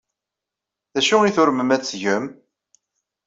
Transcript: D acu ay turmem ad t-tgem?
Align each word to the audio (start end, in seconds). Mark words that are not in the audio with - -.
D 0.93 0.95
acu 0.99 1.15
ay 1.21 1.33
turmem 1.35 1.73
ad 1.75 1.81
t-tgem? 1.81 2.25